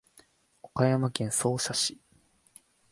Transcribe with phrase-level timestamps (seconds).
[0.63, 2.01] 岡山県総社市